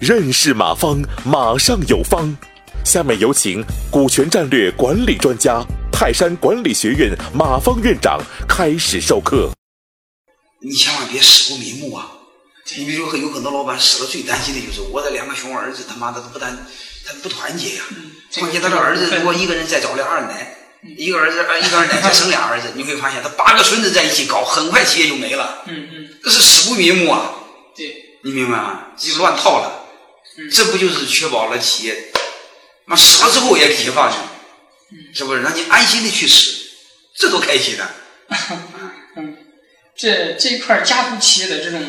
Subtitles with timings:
[0.00, 2.36] 认识马方，马上有方。
[2.84, 9.50] 下面有请股权战略管理专家、泰山管理学院马方院长开始授课。
[10.60, 12.08] 你千万别死不瞑目啊！
[12.76, 16.56] 你比如说，有很多老板死了，最担心的就是我的两个熊儿子，他妈的都不单，
[17.06, 17.82] 他不团结呀。
[18.38, 20.56] 况且他的儿子如果一个人再找俩二奶，
[20.96, 25.64] 一个儿子呃一个儿子再生俩儿子，你会发现他八个孙子在一起搞，很快企业就没了。
[25.66, 27.34] 嗯嗯，这是死不瞑目啊！
[27.76, 28.88] 对，你明白吗？
[28.96, 29.80] 就乱套了。
[30.50, 32.12] 这不就是确保了企业，
[32.86, 34.16] 妈死了之后也给解放呢？
[35.14, 35.42] 是不是？
[35.42, 36.58] 让你安心的去死，
[37.16, 37.94] 这多开心啊！
[39.16, 39.36] 嗯，
[39.94, 41.82] 这这一块家族企业的这种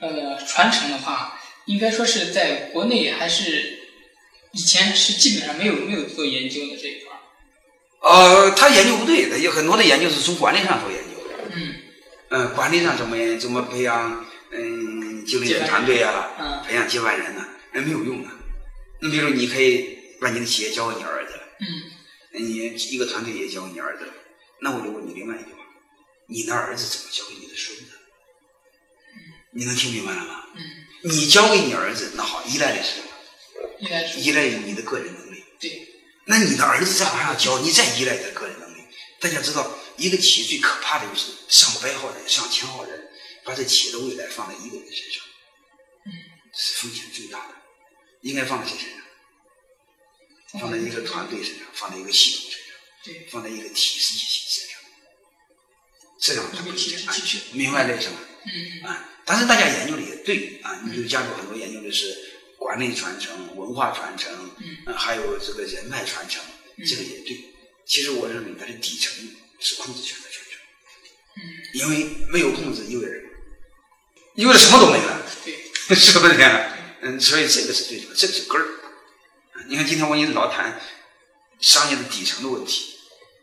[0.00, 3.78] 呃传承的话，应该说是在国内还是
[4.52, 7.11] 以前是基本上没有没有做研究的这一块。
[8.02, 11.54] 呃，他研究不对，他有很多的研究是从管理上做研究的。
[11.54, 11.74] 嗯
[12.30, 18.28] 嗯，管理上怎么怎么培养嗯经理人团队啊，嗯培养接班人呢、那没有用的。
[19.00, 22.56] 你比如你可以把你的企业交给你儿子，嗯你
[22.90, 24.12] 一个团队也交给你儿子了，
[24.60, 25.58] 那我就问你另外一句话：
[26.26, 27.92] 你的儿子怎么交给你的孙子？
[29.54, 30.44] 你能听明白了吗？
[30.56, 30.62] 嗯，
[31.02, 33.06] 你交给你儿子，那好，依赖的是什么？
[33.80, 35.44] 依赖是依赖于你的个人能力。
[35.60, 35.86] 对，
[36.24, 38.82] 那你的儿子再往上教，你再依赖他个人能力。
[39.20, 43.10] 大家知道，一个企业最可怕的就是上百号人、上千号人，
[43.44, 45.22] 把这企业的未来放在一个人身上，
[46.06, 46.12] 嗯，
[46.54, 47.54] 是风险最大的。
[48.22, 50.60] 应该放在谁身上？
[50.60, 52.68] 放在一个团队身上，放在一个系统身上，
[53.04, 54.78] 对，放在一个体系体系身上，
[56.20, 57.40] 这样才会一个体现安全。
[57.52, 58.18] 明白这个是吗？
[58.44, 62.31] 嗯啊，但是大家研究的也对啊，你比如家族很多研究的是
[62.62, 66.42] 管理传承、文化传承，嗯呃还有这个人脉传承，
[66.86, 67.44] 这个也对。
[67.84, 69.12] 其实我认为它的底层
[69.58, 70.60] 是控制权的传承，
[71.36, 71.40] 嗯，
[71.74, 73.28] 因为没有控制意味着什么？
[74.36, 75.54] 意味着什么都没了，对，
[75.94, 76.72] 是不是这样？
[77.02, 78.64] 嗯，所以这个是最重要，这个是根儿。
[79.52, 80.80] 啊你看今天我跟你老谈
[81.60, 82.94] 商业的底层的问题，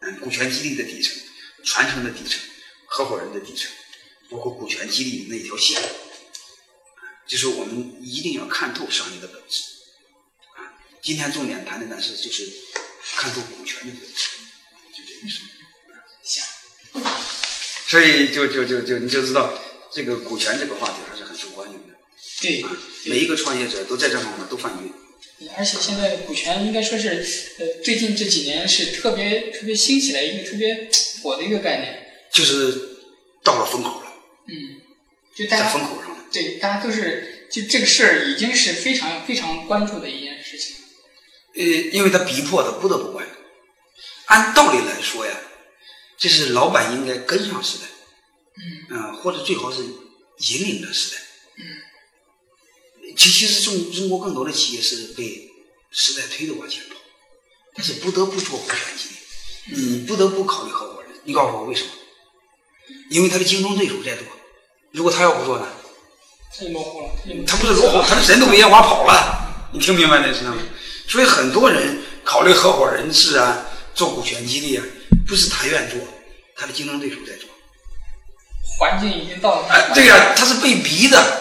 [0.00, 1.12] 嗯，股权激励的底层、
[1.64, 2.38] 传承的底层、
[2.86, 3.70] 合伙人的底层，
[4.30, 5.82] 包括股权激励那条线，
[7.26, 9.62] 就是我们一定要看透商业的本质。
[10.54, 10.72] 啊，
[11.02, 12.50] 今天重点谈的呢是就是
[13.16, 14.28] 看透股权的本质，
[14.94, 15.40] 就这个意思。
[16.22, 16.42] 行，
[17.88, 19.58] 所以就就就就你就知道
[19.92, 21.94] 这个股权这个话题还是很受欢迎的。
[22.40, 24.90] 对，啊，每一个创业者都在这方面都犯规。
[25.56, 27.08] 而且现在股权应该说是，
[27.58, 30.88] 呃，最近这几年是特别特别兴起来一个特别
[31.22, 32.02] 火的一个概念。
[32.32, 32.98] 就是
[33.42, 34.12] 到了风口了，
[34.48, 34.80] 嗯，
[35.34, 36.25] 就大在风口上了。
[36.32, 40.76] 对大家都是就这个事儿已经是非常非常关注的一件事情。
[41.54, 43.32] 呃，因为他逼迫的不得不关注。
[44.26, 45.32] 按道理来说呀，
[46.18, 47.84] 这是老板应该跟上时代，
[48.56, 51.22] 嗯嗯、或者最好是引领着时代。
[51.58, 51.64] 嗯
[53.16, 55.48] 其其实中中国更多的企业是被
[55.90, 56.96] 时代推着往前跑，
[57.74, 59.08] 但是不得不做股权激
[59.74, 61.12] 励，你不得不考虑合伙人。
[61.24, 61.90] 你告诉我为什么？
[63.08, 64.26] 因为他的竞争对手在做，
[64.90, 65.66] 如果他要不做呢？
[66.58, 67.08] 太模糊了，
[67.46, 69.68] 他不是落后，他的人都被烟花跑了。
[69.72, 70.56] 你听明白这是吗？
[71.06, 74.84] 所以很多人考虑合伙人制啊，做股权激励啊，
[75.26, 75.98] 不是他愿做，
[76.54, 77.48] 他的竞争对手在做。
[78.78, 79.68] 环境已经到了。
[79.68, 81.40] 哎，对呀、他是被逼的，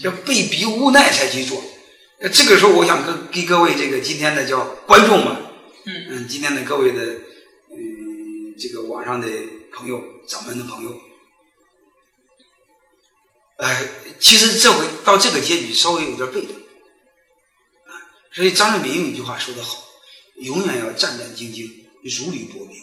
[0.00, 1.62] 叫被逼无奈才去做。
[2.20, 5.36] 呃这个时候，我想跟给各位这个今天的叫观众们，
[5.86, 7.02] 嗯嗯，今天的各位的，
[7.70, 9.26] 嗯，这个网上的
[9.74, 11.00] 朋友、咱们的朋友，
[13.58, 13.82] 哎，
[14.22, 16.54] 其实这回到这个结局稍微有点被动，
[17.86, 17.92] 啊，
[18.32, 19.82] 所以张瑞敏有一句话说得好，
[20.36, 21.68] 永远要战战兢兢，
[22.04, 22.76] 如履薄冰。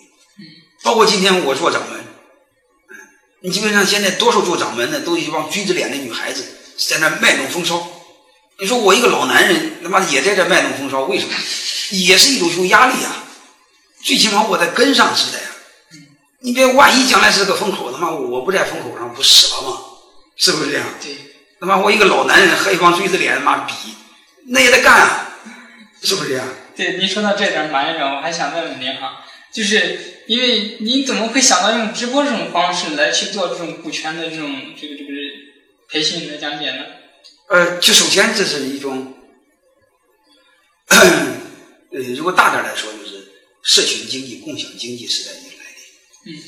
[0.84, 2.04] 包括今天我做掌门，
[3.40, 6.44] 你基本上现在多数做掌门的都一帮锥子脸的女孩子
[6.78, 7.90] 在那卖弄风骚。
[8.60, 11.34] 你说我一个老男人，他妈也在这卖弄风骚，为什么？
[11.92, 13.24] 也是一种有压力啊。
[14.04, 15.56] 最起码我得跟上时代啊。
[16.42, 19.86] 你别万一将来是个风口，他妈我不在风口上不死了吗？
[20.40, 20.88] 是不是这样？
[21.00, 21.16] 对，
[21.60, 23.74] 他妈我一个老男人和一帮锥子脸他妈比，
[24.48, 25.38] 那也得干啊，
[26.02, 26.48] 是不是这样？
[26.76, 35.10] 对，您说到这点，马院长，我还想问问您哈，就是因为您怎么会想到用直播这种方式来去做这种股权的这种这个这个
[35.90, 36.86] 培训来讲解呢？
[37.50, 39.14] 呃，就首先这是一种，
[40.88, 43.28] 呃，如果大点来说，就是
[43.64, 45.66] 社群经济、共享经济时代已经来
[46.24, 46.44] 临，嗯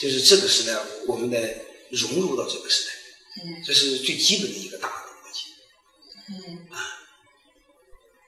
[0.00, 0.76] 就是这个时代
[1.06, 1.38] 我们得
[1.90, 2.92] 融入到这个时代，
[3.38, 5.40] 嗯这是最基本的一个大的逻辑。
[6.28, 6.80] 嗯啊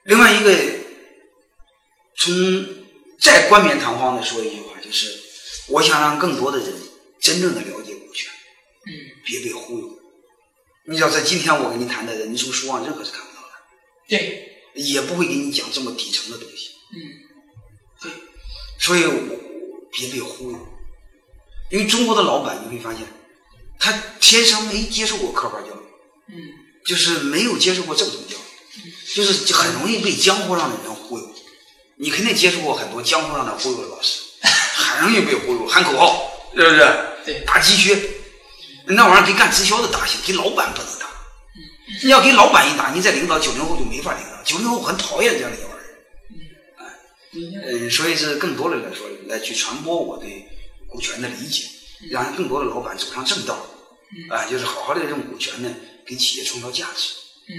[0.03, 0.55] 另外一个，
[2.15, 2.33] 从
[3.19, 5.19] 再冠冕堂皇的说一句话，就是
[5.67, 6.73] 我想让更多的人
[7.19, 8.31] 真正的了解股权。
[8.87, 8.93] 嗯
[9.25, 9.99] 别被忽悠。
[10.85, 13.49] 你知道，在今天我跟你谈的人从书上任何是看不到的，
[14.07, 16.71] 对，也不会给你讲这么底层的东西。
[16.95, 16.97] 嗯，
[18.01, 18.11] 对，
[18.79, 19.13] 所以我
[19.91, 20.57] 别被忽悠，
[21.69, 23.03] 因为中国的老板你会发现，
[23.79, 25.83] 他天生没接受过科班教育，
[26.27, 26.35] 嗯
[26.85, 31.35] 就是没有接受过正统教育，就是很容易被江湖上的人忽悠。
[31.95, 34.19] 你肯定接触过很多江湖上的忽悠的老师，
[34.75, 36.95] 很容易被忽悠，喊口号，是不是？
[37.25, 37.99] 对打鸡血，
[38.85, 41.07] 那玩意儿给干直销的打行，给老板不能打。
[42.03, 45.85] 你要给老板一打，你再领导九零后就没法领导，九零后很讨厌这样的一帮人。
[47.33, 50.47] 嗯，所以是更多的来说，来去传播我对
[50.87, 51.65] 股权的理解，
[52.07, 53.55] 让更多的老板走上正道，
[54.29, 55.69] 啊，就是好好的用股权呢，
[56.05, 57.13] 给企业创造价值。
[57.49, 57.53] 嗯。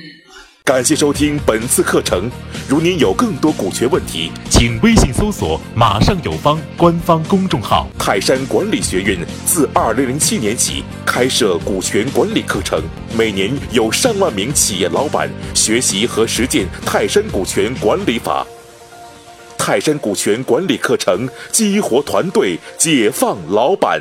[0.65, 2.31] 感谢收听本次课程。
[2.69, 7.87] 如您有更多股权问题，请微信搜索“马上有方”官方公众号。
[7.99, 12.83] 泰山管理学院自二零零七年起开设股权管理课程，
[13.19, 18.47] 每年有上万名企业老板学习和实践泰山股权管理法。
[19.59, 24.01] 泰山股权管理课程激活团队，解放老板。